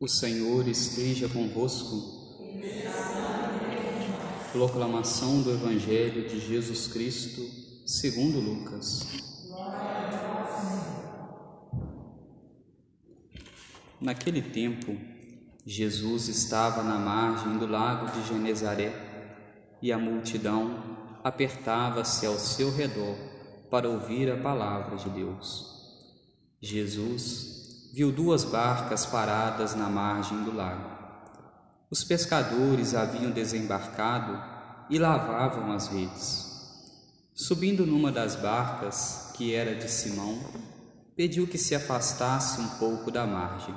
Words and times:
O 0.00 0.06
Senhor 0.06 0.68
esteja 0.68 1.28
convosco. 1.28 2.16
Proclamação 4.52 5.42
do 5.42 5.50
Evangelho 5.50 6.28
de 6.28 6.38
Jesus 6.38 6.86
Cristo, 6.86 7.42
segundo 7.84 8.38
Lucas. 8.38 9.08
Naquele 14.00 14.40
tempo, 14.40 14.96
Jesus 15.66 16.28
estava 16.28 16.84
na 16.84 16.96
margem 16.96 17.58
do 17.58 17.66
lago 17.66 18.12
de 18.12 18.28
Genezaré 18.28 18.92
e 19.82 19.90
a 19.90 19.98
multidão 19.98 21.18
apertava-se 21.24 22.24
ao 22.24 22.38
seu 22.38 22.72
redor 22.72 23.16
para 23.68 23.88
ouvir 23.88 24.30
a 24.30 24.40
palavra 24.40 24.96
de 24.96 25.10
Deus. 25.10 25.76
Jesus 26.62 27.57
viu 27.92 28.12
duas 28.12 28.44
barcas 28.44 29.06
paradas 29.06 29.74
na 29.74 29.88
margem 29.88 30.42
do 30.44 30.54
lago. 30.54 30.98
Os 31.90 32.04
pescadores 32.04 32.94
haviam 32.94 33.30
desembarcado 33.30 34.38
e 34.90 34.98
lavavam 34.98 35.72
as 35.72 35.88
redes. 35.88 36.46
Subindo 37.34 37.86
numa 37.86 38.12
das 38.12 38.36
barcas, 38.36 39.30
que 39.34 39.54
era 39.54 39.74
de 39.74 39.88
Simão, 39.90 40.38
pediu 41.16 41.46
que 41.46 41.56
se 41.56 41.74
afastasse 41.74 42.60
um 42.60 42.68
pouco 42.78 43.10
da 43.10 43.26
margem. 43.26 43.74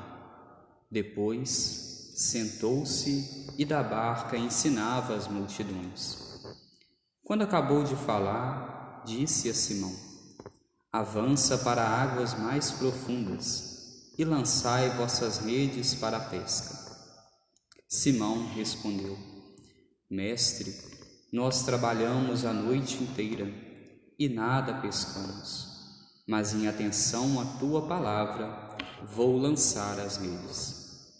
Depois, 0.89 2.11
sentou-se 2.15 3.53
e 3.57 3.63
da 3.63 3.81
barca 3.81 4.35
ensinava 4.35 5.15
as 5.15 5.27
multidões. 5.27 6.17
Quando 7.23 7.43
acabou 7.43 7.83
de 7.83 7.95
falar, 7.95 9.03
disse 9.05 9.49
a 9.49 9.53
Simão: 9.53 9.95
Avança 10.91 11.57
para 11.59 11.87
águas 11.87 12.37
mais 12.37 12.71
profundas 12.71 13.70
e 14.21 14.23
lançai 14.23 14.87
vossas 14.91 15.39
redes 15.39 15.95
para 15.95 16.17
a 16.17 16.19
pesca. 16.19 16.77
Simão 17.89 18.53
respondeu: 18.53 19.17
Mestre, 20.07 20.71
nós 21.33 21.63
trabalhamos 21.63 22.45
a 22.45 22.53
noite 22.53 23.01
inteira 23.01 23.51
e 24.19 24.29
nada 24.29 24.75
pescamos, 24.75 25.67
mas 26.27 26.53
em 26.53 26.67
atenção 26.67 27.41
à 27.41 27.45
tua 27.57 27.87
palavra 27.87 28.77
vou 29.11 29.39
lançar 29.39 29.99
as 29.99 30.17
redes. 30.17 31.17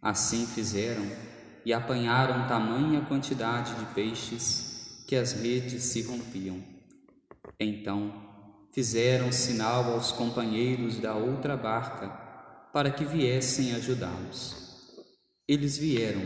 Assim 0.00 0.46
fizeram 0.46 1.04
e 1.64 1.72
apanharam 1.72 2.46
tamanha 2.46 3.04
quantidade 3.06 3.74
de 3.74 3.86
peixes 3.86 5.02
que 5.08 5.16
as 5.16 5.32
redes 5.32 5.82
se 5.82 6.02
rompiam. 6.02 6.62
Então 7.58 8.14
fizeram 8.70 9.32
sinal 9.32 9.92
aos 9.92 10.12
companheiros 10.12 10.98
da 10.98 11.14
outra 11.14 11.56
barca 11.56 12.22
para 12.74 12.90
que 12.90 13.04
viessem 13.04 13.72
ajudá-los. 13.76 14.56
Eles 15.46 15.78
vieram 15.78 16.22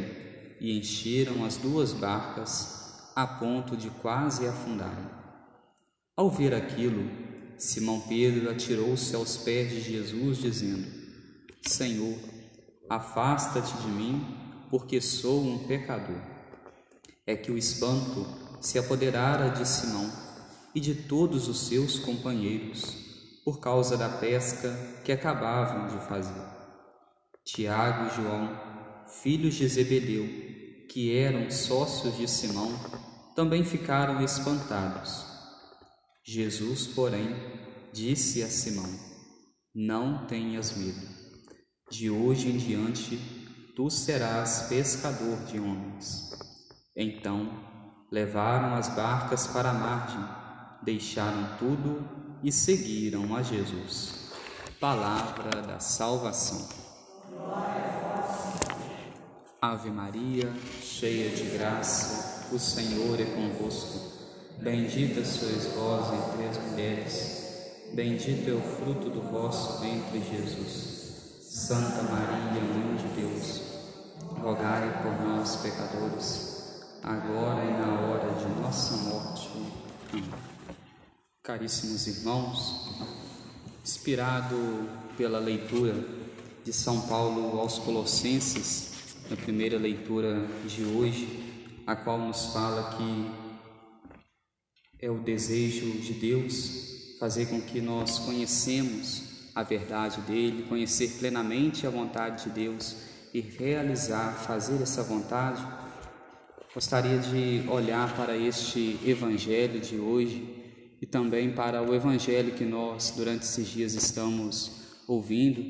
e 0.58 0.78
encheram 0.78 1.44
as 1.44 1.58
duas 1.58 1.92
barcas 1.92 3.12
a 3.14 3.27
ponto 3.27 3.77
de 3.77 3.90
quase 3.90 4.48
afundarem. 4.48 5.10
Ao 6.16 6.30
ver 6.30 6.55
aquilo, 6.55 7.10
Simão 7.58 8.00
Pedro 8.00 8.50
atirou-se 8.50 9.14
aos 9.14 9.36
pés 9.36 9.68
de 9.70 9.82
Jesus, 9.82 10.38
dizendo: 10.38 10.86
Senhor, 11.66 12.16
afasta-te 12.88 13.77
de 13.83 13.88
mim, 13.88 14.24
porque 14.70 15.02
sou 15.02 15.44
um 15.44 15.66
pecador. 15.66 16.22
É 17.27 17.36
que 17.36 17.52
o 17.52 17.58
espanto 17.58 18.27
se 18.58 18.78
apoderara 18.78 19.50
de 19.50 19.68
Simão 19.68 20.10
e 20.74 20.80
de 20.80 20.94
todos 20.94 21.46
os 21.46 21.68
seus 21.68 21.98
companheiros, 21.98 23.08
por 23.48 23.60
causa 23.60 23.96
da 23.96 24.10
pesca 24.10 24.70
que 25.02 25.10
acabavam 25.10 25.86
de 25.86 26.06
fazer. 26.06 26.44
Tiago 27.46 28.06
e 28.06 28.14
João, 28.14 28.60
filhos 29.22 29.55
de 29.55 29.66
Zebedeu, 29.66 30.27
que 30.86 31.16
eram 31.16 31.50
sócios 31.50 32.14
de 32.18 32.28
Simão, 32.28 32.70
também 33.34 33.64
ficaram 33.64 34.22
espantados. 34.22 35.24
Jesus, 36.23 36.89
porém, 36.89 37.34
disse 37.90 38.42
a 38.42 38.48
Simão: 38.48 38.84
Não 39.74 40.27
tenhas 40.27 40.77
medo. 40.77 41.08
De 41.90 42.11
hoje 42.11 42.50
em 42.50 42.58
diante 42.58 43.17
tu 43.74 43.89
serás 43.89 44.67
pescador 44.68 45.39
de 45.46 45.58
homens. 45.58 46.33
Então 46.94 47.48
levaram 48.12 48.74
as 48.74 48.90
barcas 48.90 49.46
para 49.46 49.70
a 49.70 49.73
margem, 49.73 50.23
deixaram 50.84 51.56
tudo 51.56 52.27
e 52.42 52.52
seguiram 52.52 53.34
a 53.34 53.42
Jesus. 53.42 54.30
Palavra 54.80 55.62
da 55.62 55.80
salvação. 55.80 56.68
Ave 59.60 59.90
Maria, 59.90 60.52
cheia 60.80 61.30
de 61.30 61.56
graça, 61.56 62.48
o 62.52 62.58
Senhor 62.58 63.20
é 63.20 63.24
convosco. 63.24 64.18
Bendita 64.60 65.24
sois 65.24 65.66
vós 65.74 66.06
entre 66.12 66.48
as 66.48 66.58
mulheres, 66.70 67.92
bendito 67.92 68.50
é 68.50 68.52
o 68.52 68.60
fruto 68.60 69.10
do 69.10 69.20
vosso 69.30 69.80
ventre, 69.80 70.20
Jesus. 70.20 71.40
Santa 71.40 72.02
Maria, 72.05 72.60
Mãe 72.60 72.96
de 72.96 73.20
Deus, 73.20 73.62
rogai 74.40 75.02
por 75.02 75.26
nós, 75.26 75.56
pecadores 75.56 76.58
agora 77.02 77.64
e 77.64 77.72
na 77.72 78.00
hora 78.00 78.34
de 78.34 78.60
nossa 78.60 78.96
morte. 79.08 79.48
Amém. 80.12 80.48
Caríssimos 81.48 82.07
irmãos, 82.07 82.91
inspirado 83.83 84.86
pela 85.17 85.39
leitura 85.39 85.95
de 86.63 86.75
São 86.75 87.09
Paulo 87.09 87.59
aos 87.59 87.79
Colossenses, 87.79 88.92
na 89.31 89.36
primeira 89.36 89.79
leitura 89.79 90.47
de 90.67 90.85
hoje, 90.85 91.27
a 91.86 91.97
qual 91.97 92.19
nos 92.19 92.53
fala 92.53 92.95
que 92.98 93.31
é 95.01 95.11
o 95.11 95.20
desejo 95.20 95.91
de 95.92 96.13
Deus 96.13 97.17
fazer 97.19 97.47
com 97.47 97.63
que 97.63 97.80
nós 97.80 98.19
conhecemos 98.19 99.23
a 99.55 99.63
verdade 99.63 100.20
dele, 100.20 100.67
conhecer 100.69 101.13
plenamente 101.19 101.86
a 101.86 101.91
vontade 101.91 102.45
de 102.45 102.51
Deus 102.51 102.95
e 103.33 103.41
realizar, 103.41 104.35
fazer 104.35 104.83
essa 104.83 105.03
vontade. 105.03 105.67
Gostaria 106.75 107.17
de 107.19 107.67
olhar 107.70 108.15
para 108.15 108.36
este 108.36 109.01
evangelho 109.03 109.80
de 109.80 109.97
hoje 109.97 110.67
e 111.01 111.07
também 111.07 111.55
para 111.55 111.83
o 111.83 111.95
evangelho 111.95 112.55
que 112.55 112.64
nós 112.64 113.13
durante 113.17 113.42
esses 113.42 113.69
dias 113.69 113.95
estamos 113.95 114.70
ouvindo, 115.07 115.63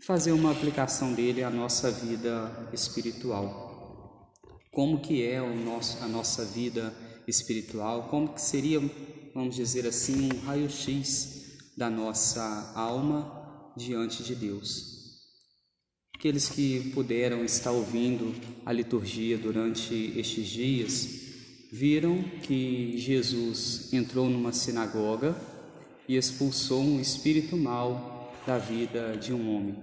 fazer 0.00 0.32
uma 0.32 0.52
aplicação 0.52 1.12
dele 1.12 1.42
à 1.42 1.50
nossa 1.50 1.90
vida 1.90 2.68
espiritual. 2.72 4.32
Como 4.70 5.00
que 5.00 5.22
é 5.24 5.42
o 5.42 5.54
nosso, 5.54 6.02
a 6.02 6.08
nossa 6.08 6.44
vida 6.44 6.94
espiritual? 7.26 8.08
Como 8.08 8.32
que 8.32 8.40
seria, 8.40 8.80
vamos 9.34 9.56
dizer 9.56 9.86
assim, 9.86 10.30
um 10.32 10.38
raio-x 10.40 11.58
da 11.76 11.90
nossa 11.90 12.72
alma 12.74 13.72
diante 13.76 14.22
de 14.22 14.34
Deus? 14.34 14.98
Aqueles 16.14 16.48
que 16.48 16.90
puderam 16.94 17.44
estar 17.44 17.72
ouvindo 17.72 18.34
a 18.64 18.72
liturgia 18.72 19.36
durante 19.36 20.12
estes 20.16 20.46
dias 20.46 21.29
viram 21.70 22.22
que 22.42 22.94
Jesus 22.98 23.92
entrou 23.92 24.28
numa 24.28 24.52
sinagoga 24.52 25.36
e 26.08 26.16
expulsou 26.16 26.82
um 26.82 27.00
espírito 27.00 27.56
mau 27.56 28.32
da 28.46 28.58
vida 28.58 29.16
de 29.16 29.32
um 29.32 29.54
homem. 29.54 29.76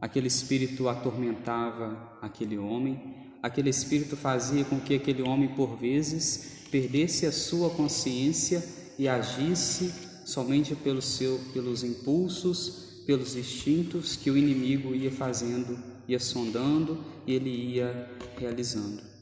Aquele 0.00 0.28
espírito 0.28 0.88
atormentava 0.88 2.16
aquele 2.20 2.56
homem, 2.58 3.00
aquele 3.42 3.70
espírito 3.70 4.16
fazia 4.16 4.64
com 4.64 4.80
que 4.80 4.94
aquele 4.94 5.22
homem, 5.22 5.48
por 5.48 5.76
vezes, 5.76 6.64
perdesse 6.70 7.26
a 7.26 7.32
sua 7.32 7.70
consciência 7.70 8.62
e 8.98 9.08
agisse 9.08 9.92
somente 10.24 10.74
pelo 10.74 11.02
seu, 11.02 11.38
pelos 11.52 11.82
impulsos 11.84 12.84
pelos 13.06 13.36
instintos 13.36 14.16
que 14.16 14.30
o 14.30 14.36
inimigo 14.36 14.94
ia 14.94 15.10
fazendo, 15.10 15.78
ia 16.08 16.18
sondando 16.18 17.04
e 17.26 17.34
ele 17.34 17.50
ia 17.50 18.10
realizando. 18.36 19.13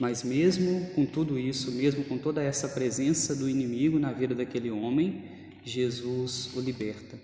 Mas 0.00 0.24
mesmo 0.24 0.86
com 0.94 1.06
tudo 1.06 1.38
isso, 1.38 1.70
mesmo 1.70 2.02
com 2.04 2.18
toda 2.18 2.42
essa 2.42 2.68
presença 2.68 3.36
do 3.36 3.48
inimigo 3.48 3.98
na 3.98 4.12
vida 4.12 4.34
daquele 4.34 4.70
homem, 4.70 5.22
Jesus 5.62 6.50
o 6.56 6.60
liberta. 6.60 7.16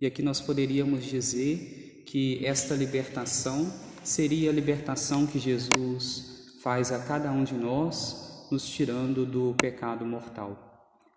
E 0.00 0.06
aqui 0.06 0.22
nós 0.22 0.40
poderíamos 0.40 1.04
dizer 1.04 2.04
que 2.06 2.44
esta 2.46 2.74
libertação 2.74 3.70
seria 4.02 4.50
a 4.50 4.52
libertação 4.52 5.26
que 5.26 5.38
Jesus 5.38 6.54
faz 6.62 6.90
a 6.92 7.00
cada 7.00 7.30
um 7.30 7.44
de 7.44 7.54
nós, 7.54 8.46
nos 8.50 8.66
tirando 8.68 9.26
do 9.26 9.54
pecado 9.60 10.06
mortal 10.06 10.72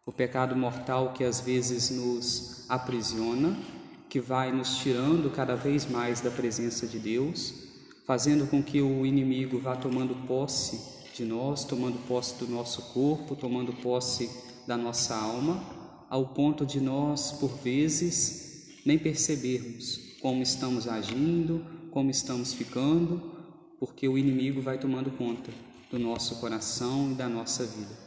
o 0.06 0.12
pecado 0.12 0.56
mortal 0.56 1.13
que 1.13 1.24
às 1.24 1.42
vezes 1.42 1.90
nos 1.90 2.63
aprisiona, 2.69 3.58
que 4.08 4.19
vai 4.19 4.51
nos 4.51 4.78
tirando 4.78 5.31
cada 5.31 5.56
vez 5.56 5.90
mais 5.90 6.22
da 6.22 6.30
presença 6.30 6.86
de 6.86 7.00
Deus, 7.00 7.54
fazendo 8.06 8.46
com 8.46 8.62
que 8.62 8.81
o 8.81 9.04
inimigo 9.04 9.58
vá 9.58 9.75
tomando 9.75 10.16
posse 10.28 10.94
de 11.15 11.23
nós, 11.23 11.63
tomando 11.63 11.97
posse 12.07 12.35
do 12.35 12.47
nosso 12.47 12.81
corpo, 12.94 13.35
tomando 13.35 13.71
posse 13.71 14.29
da 14.67 14.75
nossa 14.75 15.15
alma, 15.15 15.63
ao 16.09 16.27
ponto 16.27 16.65
de 16.65 16.81
nós, 16.81 17.31
por 17.31 17.51
vezes, 17.59 18.81
nem 18.85 18.97
percebermos 19.00 20.17
como 20.21 20.44
estamos 20.44 20.88
agindo, 20.88 21.65
como 21.89 22.12
estamos 22.12 22.53
ficando, 22.53 23.21
porque 23.79 24.07
o 24.09 24.17
inimigo 24.17 24.62
vai 24.62 24.77
tomando 24.77 25.09
conta 25.12 25.51
do 25.89 25.97
nosso 25.97 26.35
coração 26.41 27.12
e 27.12 27.15
da 27.15 27.29
nossa 27.29 27.65
vida. 27.65 27.97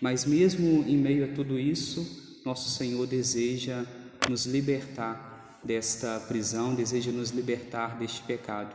Mas 0.00 0.24
mesmo 0.24 0.84
em 0.86 0.96
meio 0.96 1.24
a 1.24 1.34
tudo 1.34 1.58
isso, 1.58 2.40
nosso 2.44 2.70
Senhor 2.70 3.06
deseja 3.06 3.84
nos 4.28 4.46
libertar 4.46 5.58
desta 5.64 6.20
prisão, 6.20 6.74
deseja 6.74 7.10
nos 7.10 7.30
libertar 7.30 7.98
deste 7.98 8.22
pecado. 8.22 8.74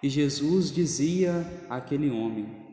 E 0.00 0.08
Jesus 0.08 0.70
dizia 0.70 1.44
àquele 1.68 2.10
homem, 2.10 2.67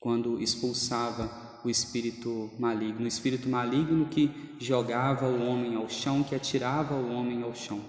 quando 0.00 0.40
expulsava 0.40 1.60
o 1.64 1.70
espírito 1.70 2.50
maligno, 2.58 3.04
o 3.04 3.08
espírito 3.08 3.48
maligno 3.48 4.06
que 4.06 4.30
jogava 4.58 5.26
o 5.26 5.42
homem 5.46 5.74
ao 5.74 5.88
chão, 5.88 6.22
que 6.22 6.34
atirava 6.34 6.94
o 6.94 7.12
homem 7.12 7.42
ao 7.42 7.54
chão. 7.54 7.80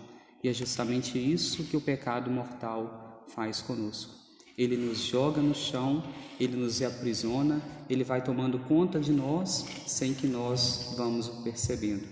E 0.44 0.50
é 0.50 0.54
justamente 0.54 1.18
isso 1.18 1.64
que 1.64 1.78
o 1.78 1.82
pecado 1.82 2.30
mortal 2.30 3.24
faz 3.36 3.62
conosco. 3.62 4.16
Ele 4.58 4.76
nos 4.76 5.00
joga 5.00 5.42
no 5.42 5.54
chão, 5.54 6.04
ele 6.40 6.56
nos 6.56 6.82
aprisiona, 6.82 7.62
ele 7.88 8.04
vai 8.04 8.24
tomando 8.24 8.58
conta 8.60 9.00
de 9.00 9.12
nós 9.12 9.66
sem 9.86 10.14
que 10.14 10.28
nós 10.28 10.96
vamos 10.98 11.28
percebendo. 11.44 12.08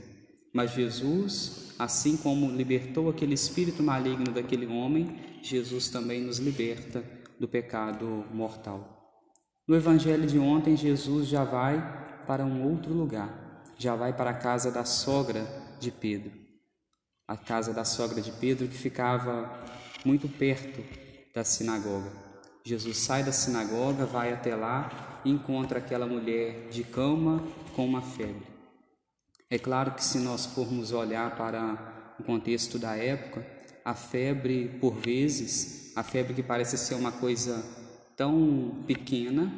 Mas 0.54 0.72
Jesus, 0.72 1.74
assim 1.80 2.16
como 2.16 2.52
libertou 2.52 3.10
aquele 3.10 3.34
espírito 3.34 3.82
maligno 3.82 4.32
daquele 4.32 4.68
homem, 4.68 5.18
Jesus 5.42 5.90
também 5.90 6.22
nos 6.22 6.38
liberta 6.38 7.04
do 7.40 7.48
pecado 7.48 8.24
mortal. 8.32 8.95
No 9.68 9.76
evangelho 9.76 10.28
de 10.28 10.38
ontem, 10.38 10.78
Jesus 10.78 11.28
já 11.28 11.44
vai 11.44 11.82
para 12.28 12.46
um 12.46 12.70
outro 12.70 12.94
lugar, 12.94 13.64
já 13.78 13.96
vai 13.96 14.14
para 14.14 14.30
a 14.30 14.34
casa 14.36 14.72
da 14.72 14.86
sogra 14.86 15.44
de 15.80 15.92
Pedro. 15.92 16.32
A 17.28 17.36
casa 17.36 17.74
da 17.74 17.84
sogra 17.84 18.22
de 18.22 18.32
Pedro 18.32 18.68
que 18.68 18.78
ficava 18.78 19.64
muito 20.06 20.30
perto 20.30 20.84
da 21.34 21.44
sinagoga. 21.44 22.12
Jesus 22.64 22.98
sai 22.98 23.24
da 23.24 23.32
sinagoga, 23.32 24.06
vai 24.06 24.32
até 24.32 24.56
lá 24.56 25.22
e 25.26 25.32
encontra 25.32 25.80
aquela 25.80 26.06
mulher 26.06 26.70
de 26.70 26.84
cama 26.84 27.44
com 27.76 27.86
uma 27.86 28.04
febre. 28.04 28.46
É 29.50 29.58
claro 29.58 29.94
que 29.94 30.04
se 30.04 30.20
nós 30.20 30.46
formos 30.46 30.92
olhar 30.92 31.36
para 31.36 32.16
o 32.20 32.24
contexto 32.24 32.78
da 32.78 32.96
época, 32.96 33.44
a 33.84 33.96
febre, 33.96 34.78
por 34.80 34.94
vezes, 34.94 35.92
a 35.96 36.04
febre 36.04 36.36
que 36.36 36.44
parece 36.44 36.78
ser 36.78 36.94
uma 36.94 37.12
coisa 37.12 37.64
tão 38.16 38.84
pequena, 38.88 39.54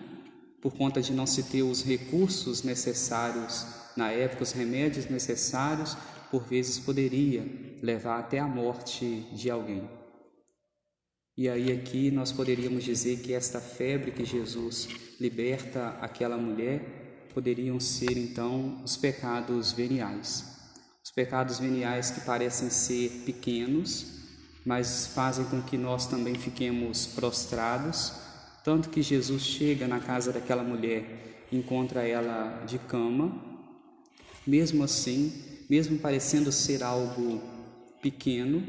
por 0.61 0.73
conta 0.73 1.01
de 1.01 1.13
não 1.13 1.27
se 1.27 1.43
ter 1.43 1.63
os 1.63 1.83
recursos 1.83 2.63
necessários 2.63 3.65
na 3.95 4.11
época, 4.11 4.43
os 4.43 4.51
remédios 4.51 5.07
necessários, 5.07 5.97
por 6.29 6.43
vezes 6.43 6.77
poderia 6.77 7.45
levar 7.81 8.19
até 8.19 8.39
a 8.39 8.47
morte 8.47 9.25
de 9.33 9.49
alguém. 9.49 9.89
E 11.35 11.47
aí 11.47 11.71
aqui 11.71 12.11
nós 12.11 12.31
poderíamos 12.31 12.83
dizer 12.83 13.19
que 13.19 13.33
esta 13.33 13.61
febre 13.61 14.11
que 14.11 14.25
Jesus 14.25 14.87
liberta 15.19 15.89
aquela 16.01 16.37
mulher 16.37 17.29
poderiam 17.33 17.79
ser 17.79 18.17
então 18.17 18.81
os 18.83 18.97
pecados 18.97 19.71
veniais. 19.71 20.43
Os 21.03 21.11
pecados 21.11 21.59
veniais 21.59 22.11
que 22.11 22.21
parecem 22.21 22.69
ser 22.69 23.23
pequenos, 23.25 24.17
mas 24.65 25.07
fazem 25.07 25.45
com 25.45 25.61
que 25.61 25.77
nós 25.77 26.07
também 26.07 26.35
fiquemos 26.35 27.05
prostrados 27.07 28.26
tanto 28.67 28.89
que 28.89 29.01
Jesus 29.01 29.43
chega 29.43 29.87
na 29.87 29.97
casa 29.97 30.33
daquela 30.33 30.61
mulher, 30.61 31.45
encontra 31.53 32.05
ela 32.05 32.65
de 32.67 32.77
cama, 32.77 33.33
mesmo 34.45 34.83
assim, 34.83 35.31
mesmo 35.69 35.97
parecendo 35.99 36.51
ser 36.51 36.83
algo 36.83 37.41
pequeno, 38.01 38.61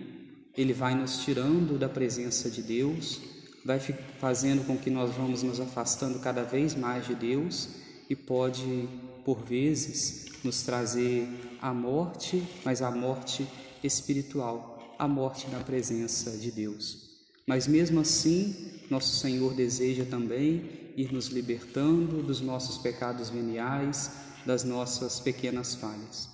ele 0.56 0.72
vai 0.72 0.94
nos 0.94 1.24
tirando 1.24 1.76
da 1.76 1.88
presença 1.88 2.48
de 2.48 2.62
Deus, 2.62 3.20
vai 3.64 3.80
fazendo 4.20 4.64
com 4.64 4.78
que 4.78 4.88
nós 4.88 5.12
vamos 5.16 5.42
nos 5.42 5.58
afastando 5.58 6.20
cada 6.20 6.44
vez 6.44 6.76
mais 6.76 7.04
de 7.04 7.16
Deus 7.16 7.68
e 8.08 8.14
pode, 8.14 8.88
por 9.24 9.42
vezes, 9.42 10.26
nos 10.44 10.62
trazer 10.62 11.26
a 11.60 11.74
morte, 11.74 12.40
mas 12.64 12.82
a 12.82 12.90
morte 12.92 13.44
espiritual, 13.82 14.94
a 14.96 15.08
morte 15.08 15.48
na 15.48 15.58
presença 15.58 16.38
de 16.38 16.52
Deus. 16.52 17.07
Mas 17.48 17.66
mesmo 17.66 17.98
assim, 17.98 18.54
nosso 18.90 19.16
Senhor 19.16 19.54
deseja 19.54 20.04
também 20.04 20.92
ir 20.94 21.10
nos 21.10 21.28
libertando 21.28 22.22
dos 22.22 22.42
nossos 22.42 22.76
pecados 22.76 23.30
veniais, 23.30 24.10
das 24.44 24.64
nossas 24.64 25.18
pequenas 25.18 25.74
falhas. 25.74 26.28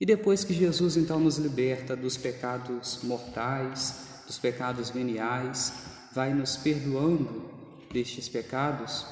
E 0.00 0.04
depois 0.04 0.42
que 0.42 0.52
Jesus 0.52 0.96
então 0.96 1.20
nos 1.20 1.38
liberta 1.38 1.94
dos 1.94 2.16
pecados 2.16 2.98
mortais, 3.04 3.94
dos 4.26 4.36
pecados 4.36 4.90
veniais, 4.90 5.72
vai 6.12 6.34
nos 6.34 6.56
perdoando 6.56 7.48
destes 7.92 8.28
pecados, 8.28 9.06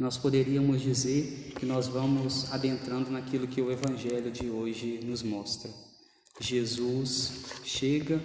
nós 0.00 0.16
poderíamos 0.16 0.80
dizer 0.80 1.52
que 1.58 1.66
nós 1.66 1.86
vamos 1.88 2.50
adentrando 2.50 3.10
naquilo 3.10 3.46
que 3.46 3.60
o 3.60 3.70
Evangelho 3.70 4.30
de 4.30 4.48
hoje 4.48 4.98
nos 5.04 5.22
mostra. 5.22 5.70
Jesus 6.40 7.32
chega 7.64 8.18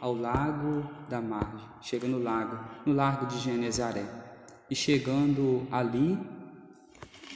ao 0.00 0.14
lago 0.14 0.88
da 1.08 1.20
margem, 1.20 1.66
chega 1.80 2.06
no 2.06 2.22
lago, 2.22 2.58
no 2.84 2.92
largo 2.92 3.26
de 3.26 3.38
Genezaré. 3.38 4.04
E 4.70 4.74
chegando 4.74 5.66
ali, 5.70 6.18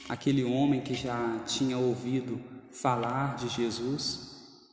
aquele 0.08 0.44
homem 0.44 0.81
que 0.81 0.94
já 0.94 1.38
tinha 1.46 1.76
ouvido 1.76 2.40
falar 2.70 3.37
de 3.37 3.49
Jesus, 3.49 4.28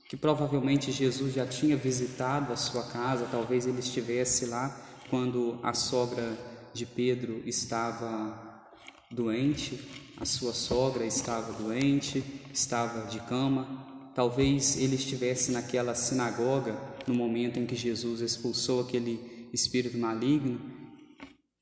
que 0.07 0.15
provavelmente 0.15 0.91
Jesus 0.91 1.33
já 1.33 1.45
tinha 1.45 1.75
visitado 1.75 2.53
a 2.53 2.55
sua 2.55 2.83
casa, 2.83 3.27
talvez 3.29 3.65
ele 3.65 3.79
estivesse 3.79 4.45
lá 4.45 4.75
quando 5.09 5.59
a 5.63 5.73
sogra 5.73 6.37
de 6.73 6.85
Pedro 6.85 7.41
estava 7.45 8.71
doente, 9.09 9.79
a 10.17 10.25
sua 10.25 10.53
sogra 10.53 11.05
estava 11.05 11.53
doente, 11.53 12.23
estava 12.53 13.07
de 13.07 13.19
cama, 13.21 13.67
talvez 14.13 14.77
ele 14.77 14.95
estivesse 14.95 15.51
naquela 15.51 15.93
sinagoga 15.93 16.94
no 17.07 17.17
momento 17.17 17.59
em 17.59 17.65
que 17.65 17.75
Jesus 17.75 18.21
expulsou 18.21 18.81
aquele 18.81 19.47
espírito 19.53 19.97
maligno, 19.97 20.59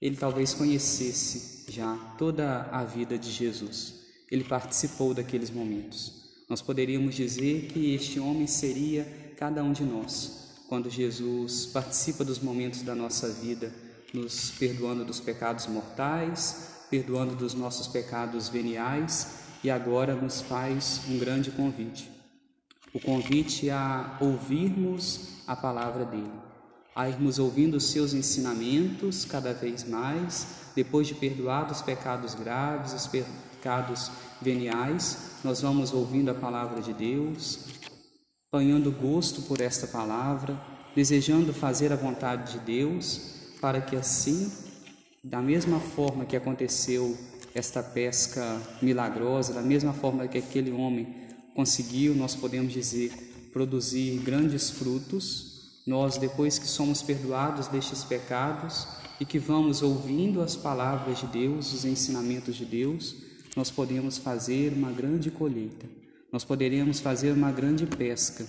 ele 0.01 0.15
talvez 0.15 0.53
conhecesse 0.53 1.71
já 1.71 1.95
toda 2.17 2.63
a 2.71 2.83
vida 2.83 3.17
de 3.17 3.31
Jesus. 3.31 4.01
Ele 4.29 4.43
participou 4.43 5.13
daqueles 5.13 5.49
momentos. 5.49 6.23
Nós 6.49 6.61
poderíamos 6.61 7.15
dizer 7.15 7.67
que 7.67 7.93
este 7.93 8.19
homem 8.19 8.47
seria 8.47 9.07
cada 9.37 9.63
um 9.63 9.71
de 9.71 9.83
nós, 9.83 10.63
quando 10.67 10.89
Jesus 10.89 11.65
participa 11.67 12.23
dos 12.23 12.39
momentos 12.39 12.81
da 12.81 12.95
nossa 12.95 13.29
vida, 13.29 13.73
nos 14.13 14.51
perdoando 14.51 15.05
dos 15.05 15.19
pecados 15.19 15.67
mortais, 15.67 16.85
perdoando 16.89 17.35
dos 17.35 17.53
nossos 17.53 17.87
pecados 17.87 18.49
veniais 18.49 19.39
e 19.63 19.69
agora 19.69 20.15
nos 20.15 20.41
faz 20.41 21.01
um 21.09 21.17
grande 21.17 21.49
convite 21.51 22.13
o 22.93 22.99
convite 22.99 23.69
a 23.71 24.17
ouvirmos 24.21 25.41
a 25.47 25.55
palavra 25.55 26.05
dele, 26.05 26.31
a 26.95 27.09
irmos 27.09 27.39
ouvindo 27.39 27.75
os 27.75 27.85
seus 27.85 28.13
ensinamentos 28.13 29.25
cada 29.25 29.51
vez 29.51 29.83
mais, 29.83 30.71
depois 30.75 31.07
de 31.07 31.15
perdoados 31.15 31.77
os 31.77 31.83
pecados 31.83 32.35
graves, 32.35 32.93
os 32.93 33.07
pecados 33.07 34.11
veniais, 34.41 35.39
nós 35.43 35.61
vamos 35.61 35.91
ouvindo 35.91 36.29
a 36.29 36.35
palavra 36.35 36.81
de 36.81 36.93
Deus, 36.93 37.65
apanhando 38.51 38.91
gosto 38.91 39.41
por 39.41 39.59
esta 39.59 39.87
palavra, 39.87 40.59
desejando 40.95 41.51
fazer 41.51 41.91
a 41.91 41.95
vontade 41.95 42.53
de 42.53 42.59
Deus, 42.59 43.33
para 43.59 43.81
que 43.81 43.95
assim, 43.95 44.51
da 45.23 45.41
mesma 45.41 45.79
forma 45.79 46.25
que 46.25 46.35
aconteceu 46.35 47.17
esta 47.55 47.81
pesca 47.81 48.61
milagrosa, 48.81 49.53
da 49.53 49.61
mesma 49.61 49.93
forma 49.93 50.27
que 50.27 50.37
aquele 50.37 50.71
homem 50.71 51.23
conseguiu, 51.55 52.15
nós 52.15 52.35
podemos 52.35 52.73
dizer, 52.73 53.11
produzir 53.51 54.19
grandes 54.19 54.69
frutos, 54.69 55.81
nós, 55.85 56.17
depois 56.17 56.57
que 56.57 56.67
somos 56.67 57.01
perdoados 57.01 57.67
destes 57.67 58.03
pecados 58.03 58.87
e 59.19 59.25
que 59.25 59.37
vamos 59.37 59.81
ouvindo 59.81 60.41
as 60.41 60.55
palavras 60.55 61.19
de 61.19 61.27
Deus, 61.27 61.73
os 61.73 61.85
ensinamentos 61.85 62.55
de 62.55 62.65
Deus, 62.65 63.15
nós 63.55 63.69
podemos 63.69 64.17
fazer 64.17 64.73
uma 64.73 64.91
grande 64.91 65.29
colheita, 65.29 65.87
nós 66.31 66.43
poderemos 66.43 66.99
fazer 66.99 67.31
uma 67.31 67.51
grande 67.51 67.85
pesca. 67.85 68.45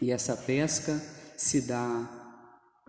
E 0.00 0.10
essa 0.10 0.36
pesca 0.36 1.02
se 1.36 1.62
dá 1.62 2.08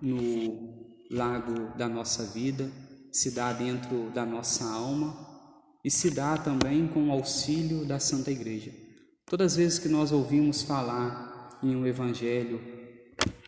no 0.02 0.86
lago 1.10 1.76
da 1.78 1.88
nossa 1.88 2.24
vida, 2.26 2.72
se 3.12 3.32
dá 3.32 3.52
dentro 3.52 4.10
da 4.12 4.26
nossa 4.26 4.64
alma 4.64 5.30
e 5.84 5.90
se 5.90 6.12
dá 6.12 6.38
também 6.38 6.88
com 6.88 7.10
o 7.10 7.12
auxílio 7.12 7.86
da 7.86 8.00
Santa 8.00 8.32
Igreja. 8.32 8.72
Todas 9.32 9.54
as 9.54 9.58
vezes 9.58 9.80
que 9.80 9.88
nós 9.88 10.12
ouvimos 10.12 10.62
falar 10.62 11.58
em 11.64 11.74
um 11.74 11.88
evangelho 11.88 12.60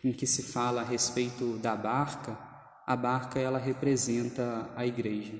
em 0.02 0.12
que 0.14 0.26
se 0.26 0.44
fala 0.44 0.80
a 0.80 0.84
respeito 0.84 1.58
da 1.58 1.76
barca, 1.76 2.38
a 2.86 2.96
barca 2.96 3.38
ela 3.38 3.58
representa 3.58 4.70
a 4.74 4.86
igreja. 4.86 5.34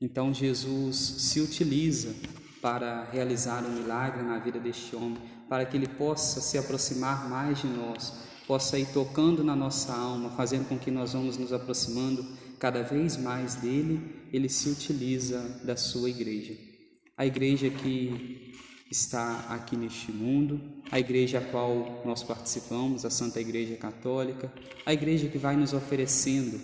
Então 0.00 0.32
Jesus 0.32 0.96
se 0.96 1.38
utiliza 1.38 2.14
para 2.62 3.04
realizar 3.04 3.62
um 3.62 3.72
milagre 3.72 4.22
na 4.22 4.38
vida 4.38 4.58
deste 4.58 4.96
homem, 4.96 5.18
para 5.50 5.66
que 5.66 5.76
ele 5.76 5.86
possa 5.86 6.40
se 6.40 6.56
aproximar 6.56 7.28
mais 7.28 7.60
de 7.60 7.66
nós, 7.66 8.10
possa 8.46 8.78
ir 8.78 8.86
tocando 8.86 9.44
na 9.44 9.54
nossa 9.54 9.92
alma, 9.92 10.30
fazendo 10.30 10.66
com 10.66 10.78
que 10.78 10.90
nós 10.90 11.12
vamos 11.12 11.36
nos 11.36 11.52
aproximando 11.52 12.26
cada 12.58 12.82
vez 12.82 13.18
mais 13.18 13.56
dele, 13.56 14.00
ele 14.32 14.48
se 14.48 14.66
utiliza 14.70 15.60
da 15.62 15.76
sua 15.76 16.08
igreja. 16.08 16.56
A 17.18 17.26
igreja 17.26 17.68
que 17.68 18.54
está 18.90 19.46
aqui 19.48 19.76
neste 19.76 20.12
mundo, 20.12 20.60
a 20.90 20.98
igreja 20.98 21.38
a 21.38 21.44
qual 21.44 22.02
nós 22.04 22.22
participamos, 22.22 23.04
a 23.04 23.10
Santa 23.10 23.40
Igreja 23.40 23.76
Católica, 23.76 24.52
a 24.84 24.92
igreja 24.92 25.28
que 25.28 25.38
vai 25.38 25.56
nos 25.56 25.72
oferecendo 25.72 26.60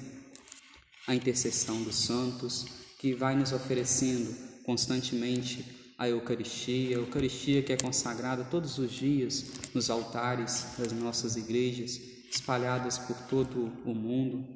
a 1.06 1.14
intercessão 1.14 1.82
dos 1.82 1.96
santos, 1.96 2.66
que 2.98 3.14
vai 3.14 3.34
nos 3.34 3.52
oferecendo 3.52 4.34
constantemente 4.64 5.64
a 5.98 6.08
Eucaristia, 6.08 6.96
a 6.96 7.00
Eucaristia 7.00 7.62
que 7.62 7.72
é 7.72 7.76
consagrada 7.76 8.44
todos 8.44 8.78
os 8.78 8.92
dias 8.92 9.46
nos 9.74 9.90
altares 9.90 10.66
das 10.78 10.92
nossas 10.92 11.36
igrejas, 11.36 12.00
espalhadas 12.30 12.98
por 12.98 13.16
todo 13.28 13.72
o 13.84 13.94
mundo, 13.94 14.46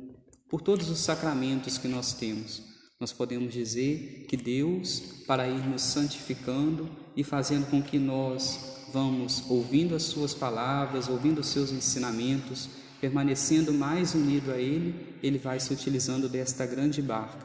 por 0.49 0.63
todos 0.63 0.89
os 0.89 1.01
sacramentos 1.01 1.77
que 1.77 1.89
nós 1.89 2.15
temos. 2.15 2.74
Nós 3.05 3.13
podemos 3.13 3.53
dizer 3.53 4.25
que 4.27 4.35
Deus, 4.35 4.99
para 5.27 5.47
ir 5.47 5.63
nos 5.69 5.83
santificando 5.83 6.89
e 7.15 7.23
fazendo 7.23 7.69
com 7.71 7.83
que 7.83 7.99
nós 7.99 8.87
vamos 8.95 9.45
ouvindo 9.51 9.95
as 9.95 10.05
Suas 10.05 10.33
palavras, 10.33 11.07
ouvindo 11.07 11.43
os 11.43 11.49
Seus 11.49 11.71
ensinamentos, 11.71 12.67
permanecendo 13.03 13.75
mais 13.75 14.15
unido 14.15 14.51
a 14.51 14.57
Ele, 14.57 15.19
Ele 15.23 15.37
vai 15.37 15.61
se 15.61 15.71
utilizando 15.71 16.31
desta 16.31 16.65
grande 16.65 17.03
barca, 17.03 17.45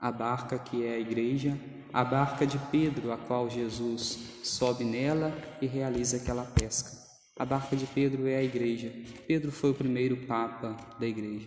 a 0.00 0.10
barca 0.10 0.58
que 0.58 0.84
é 0.84 0.96
a 0.96 0.98
igreja, 0.98 1.56
a 1.92 2.02
barca 2.02 2.44
de 2.44 2.58
Pedro, 2.72 3.12
a 3.12 3.16
qual 3.16 3.48
Jesus 3.48 4.18
sobe 4.42 4.82
nela 4.82 5.32
e 5.62 5.68
realiza 5.68 6.16
aquela 6.16 6.42
pesca. 6.42 6.90
A 7.38 7.44
barca 7.44 7.76
de 7.76 7.86
Pedro 7.86 8.26
é 8.26 8.38
a 8.38 8.42
igreja. 8.42 8.92
Pedro 9.28 9.52
foi 9.52 9.70
o 9.70 9.74
primeiro 9.74 10.16
papa 10.26 10.76
da 10.98 11.06
igreja. 11.06 11.46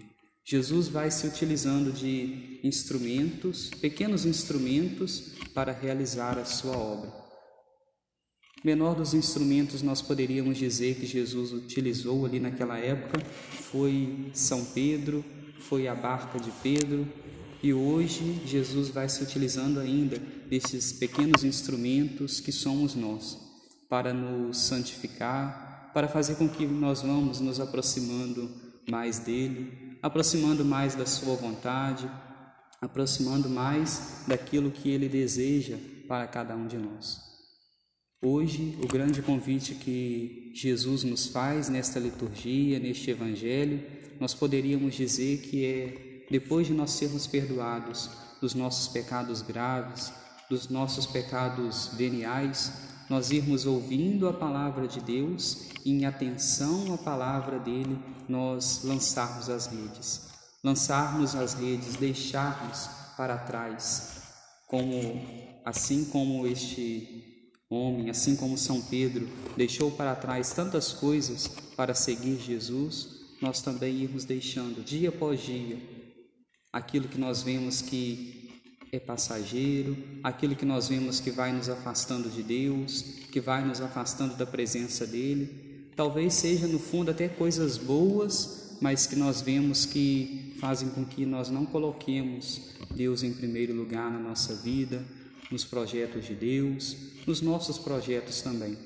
Jesus 0.49 0.87
vai 0.87 1.11
se 1.11 1.27
utilizando 1.27 1.93
de 1.93 2.59
instrumentos, 2.63 3.69
pequenos 3.79 4.25
instrumentos, 4.25 5.33
para 5.53 5.71
realizar 5.71 6.39
a 6.39 6.45
sua 6.45 6.75
obra. 6.75 7.13
Menor 8.63 8.95
dos 8.95 9.13
instrumentos 9.13 9.83
nós 9.83 10.01
poderíamos 10.01 10.57
dizer 10.57 10.95
que 10.95 11.05
Jesus 11.05 11.53
utilizou 11.53 12.25
ali 12.25 12.39
naquela 12.39 12.79
época 12.79 13.23
foi 13.71 14.31
São 14.33 14.65
Pedro, 14.65 15.23
foi 15.59 15.87
a 15.87 15.93
barca 15.93 16.39
de 16.39 16.49
Pedro, 16.63 17.07
e 17.61 17.71
hoje 17.71 18.41
Jesus 18.43 18.89
vai 18.89 19.07
se 19.07 19.21
utilizando 19.21 19.79
ainda 19.79 20.17
desses 20.49 20.91
pequenos 20.91 21.43
instrumentos 21.43 22.39
que 22.39 22.51
somos 22.51 22.95
nós, 22.95 23.37
para 23.87 24.11
nos 24.15 24.57
santificar, 24.57 25.91
para 25.93 26.07
fazer 26.07 26.37
com 26.37 26.49
que 26.49 26.65
nós 26.65 27.03
vamos 27.03 27.39
nos 27.39 27.59
aproximando 27.59 28.49
mais 28.89 29.19
dele, 29.19 29.88
aproximando 30.01 30.63
mais 30.63 30.95
da 30.95 31.05
sua 31.05 31.35
vontade, 31.35 32.09
aproximando 32.81 33.49
mais 33.49 34.23
daquilo 34.27 34.71
que 34.71 34.89
ele 34.89 35.09
deseja 35.09 35.77
para 36.07 36.27
cada 36.27 36.55
um 36.55 36.67
de 36.67 36.77
nós. 36.77 37.29
Hoje, 38.21 38.77
o 38.83 38.87
grande 38.87 39.21
convite 39.21 39.75
que 39.75 40.51
Jesus 40.53 41.03
nos 41.03 41.27
faz 41.27 41.69
nesta 41.69 41.99
liturgia, 41.99 42.79
neste 42.79 43.11
evangelho, 43.11 43.81
nós 44.19 44.33
poderíamos 44.33 44.95
dizer 44.95 45.41
que 45.41 45.65
é 45.65 46.25
depois 46.29 46.67
de 46.67 46.73
nós 46.73 46.91
sermos 46.91 47.25
perdoados 47.25 48.09
dos 48.41 48.53
nossos 48.53 48.89
pecados 48.89 49.41
graves, 49.41 50.11
dos 50.49 50.67
nossos 50.67 51.05
pecados 51.05 51.91
veniais, 51.93 52.71
nós 53.09 53.31
irmos 53.31 53.65
ouvindo 53.65 54.27
a 54.27 54.33
palavra 54.33 54.87
de 54.87 54.99
Deus 54.99 55.69
e, 55.85 55.91
em 55.91 56.05
atenção 56.05 56.93
à 56.93 56.97
palavra 56.97 57.59
dele, 57.59 57.99
nós 58.27 58.81
lançarmos 58.83 59.49
as 59.49 59.67
redes. 59.67 60.29
Lançarmos 60.63 61.35
as 61.35 61.53
redes, 61.53 61.95
deixarmos 61.95 62.89
para 63.15 63.37
trás, 63.37 64.23
como 64.67 64.93
assim 65.65 66.05
como 66.05 66.45
este 66.47 67.51
homem, 67.69 68.09
assim 68.09 68.35
como 68.35 68.57
São 68.57 68.81
Pedro 68.81 69.29
deixou 69.55 69.91
para 69.91 70.15
trás 70.15 70.51
tantas 70.51 70.91
coisas 70.91 71.47
para 71.75 71.93
seguir 71.93 72.39
Jesus, 72.39 73.19
nós 73.41 73.61
também 73.61 73.95
irmos 73.95 74.25
deixando 74.25 74.83
dia 74.83 75.09
após 75.09 75.41
dia 75.41 75.79
aquilo 76.73 77.07
que 77.07 77.17
nós 77.17 77.41
vemos 77.41 77.81
que 77.81 78.48
é 78.91 78.99
passageiro, 78.99 79.97
aquilo 80.23 80.55
que 80.55 80.65
nós 80.65 80.87
vemos 80.87 81.19
que 81.19 81.31
vai 81.31 81.51
nos 81.51 81.69
afastando 81.69 82.29
de 82.29 82.41
Deus, 82.41 83.01
que 83.31 83.39
vai 83.39 83.63
nos 83.63 83.81
afastando 83.81 84.35
da 84.35 84.45
presença 84.45 85.05
dele. 85.05 85.89
Talvez 85.95 86.33
seja 86.33 86.67
no 86.67 86.79
fundo 86.79 87.11
até 87.11 87.27
coisas 87.27 87.77
boas, 87.77 88.77
mas 88.81 89.05
que 89.05 89.15
nós 89.15 89.41
vemos 89.41 89.85
que 89.85 90.55
fazem 90.59 90.89
com 90.89 91.05
que 91.05 91.25
nós 91.25 91.49
não 91.49 91.65
coloquemos 91.65 92.75
Deus 92.91 93.23
em 93.23 93.33
primeiro 93.33 93.75
lugar 93.75 94.11
na 94.11 94.19
nossa 94.19 94.55
vida, 94.55 95.05
nos 95.51 95.65
projetos 95.65 96.25
de 96.25 96.33
Deus, 96.33 96.95
nos 97.27 97.41
nossos 97.41 97.77
projetos 97.77 98.41
também. 98.41 98.77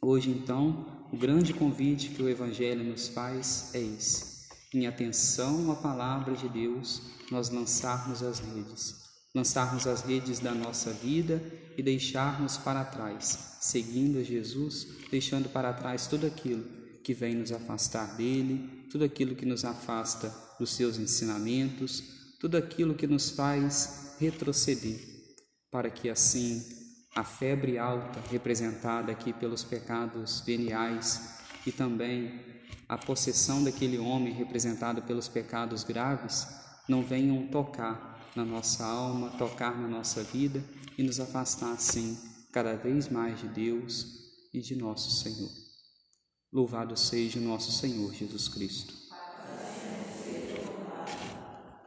Hoje, 0.00 0.30
então, 0.30 1.06
o 1.12 1.16
grande 1.16 1.54
convite 1.54 2.10
que 2.10 2.22
o 2.22 2.28
Evangelho 2.28 2.82
nos 2.82 3.08
faz 3.08 3.70
é 3.72 3.80
esse 3.80 4.32
em 4.74 4.86
atenção 4.86 5.70
à 5.70 5.76
palavra 5.76 6.34
de 6.34 6.48
Deus, 6.48 7.02
nós 7.30 7.50
lançarmos 7.50 8.22
as 8.22 8.38
redes, 8.38 9.01
lançarmos 9.34 9.86
as 9.86 10.02
redes 10.02 10.38
da 10.38 10.52
nossa 10.52 10.92
vida 10.92 11.42
e 11.76 11.82
deixarmos 11.82 12.58
para 12.58 12.84
trás, 12.84 13.56
seguindo 13.60 14.22
Jesus, 14.22 14.86
deixando 15.10 15.48
para 15.48 15.72
trás 15.72 16.06
tudo 16.06 16.26
aquilo 16.26 16.64
que 17.02 17.14
vem 17.14 17.34
nos 17.34 17.50
afastar 17.50 18.16
dele, 18.16 18.86
tudo 18.90 19.04
aquilo 19.04 19.34
que 19.34 19.46
nos 19.46 19.64
afasta 19.64 20.32
dos 20.58 20.74
seus 20.74 20.98
ensinamentos, 20.98 22.02
tudo 22.38 22.56
aquilo 22.56 22.94
que 22.94 23.06
nos 23.06 23.30
faz 23.30 24.16
retroceder, 24.18 25.00
para 25.70 25.90
que 25.90 26.10
assim 26.10 26.62
a 27.14 27.24
febre 27.24 27.78
alta 27.78 28.20
representada 28.30 29.12
aqui 29.12 29.32
pelos 29.32 29.64
pecados 29.64 30.40
veniais 30.40 31.38
e 31.66 31.72
também 31.72 32.40
a 32.88 32.98
possessão 32.98 33.64
daquele 33.64 33.98
homem 33.98 34.32
representado 34.32 35.02
pelos 35.02 35.28
pecados 35.28 35.84
graves 35.84 36.46
não 36.88 37.02
venham 37.02 37.46
tocar 37.46 38.11
na 38.34 38.44
nossa 38.44 38.84
alma, 38.84 39.30
tocar 39.30 39.78
na 39.78 39.88
nossa 39.88 40.22
vida 40.22 40.64
e 40.96 41.02
nos 41.02 41.20
afastar 41.20 41.72
assim 41.72 42.18
cada 42.52 42.76
vez 42.76 43.08
mais 43.08 43.40
de 43.40 43.48
Deus 43.48 44.06
e 44.52 44.60
de 44.60 44.76
nosso 44.76 45.10
Senhor. 45.10 45.50
Louvado 46.52 46.96
seja 46.96 47.40
nosso 47.40 47.72
Senhor 47.72 48.12
Jesus 48.12 48.48
Cristo. 48.48 49.01